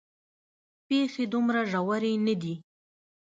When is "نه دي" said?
2.25-2.55